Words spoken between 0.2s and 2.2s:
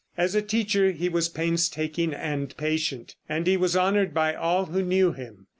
a teacher he was painstaking